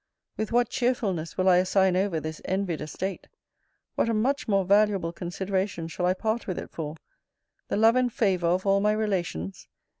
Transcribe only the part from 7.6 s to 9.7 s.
The love and favour of all my relations!